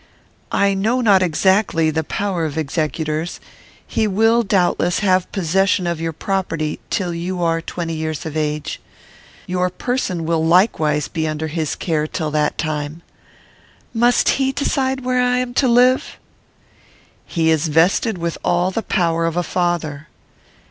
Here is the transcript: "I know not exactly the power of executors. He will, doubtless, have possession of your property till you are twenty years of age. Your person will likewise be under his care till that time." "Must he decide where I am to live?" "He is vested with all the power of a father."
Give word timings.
"I 0.55 0.73
know 0.73 0.99
not 0.99 1.21
exactly 1.21 1.91
the 1.91 2.03
power 2.03 2.43
of 2.43 2.57
executors. 2.57 3.39
He 3.85 4.07
will, 4.07 4.41
doubtless, 4.41 4.97
have 5.01 5.31
possession 5.31 5.85
of 5.85 6.01
your 6.01 6.11
property 6.11 6.79
till 6.89 7.13
you 7.13 7.43
are 7.43 7.61
twenty 7.61 7.93
years 7.93 8.25
of 8.25 8.35
age. 8.35 8.81
Your 9.45 9.69
person 9.69 10.25
will 10.25 10.43
likewise 10.43 11.07
be 11.07 11.27
under 11.27 11.49
his 11.49 11.75
care 11.75 12.07
till 12.07 12.31
that 12.31 12.57
time." 12.57 13.03
"Must 13.93 14.27
he 14.27 14.51
decide 14.51 15.05
where 15.05 15.21
I 15.21 15.37
am 15.37 15.53
to 15.53 15.67
live?" 15.67 16.17
"He 17.23 17.51
is 17.51 17.67
vested 17.67 18.17
with 18.17 18.39
all 18.43 18.71
the 18.71 18.81
power 18.81 19.27
of 19.27 19.37
a 19.37 19.43
father." 19.43 20.07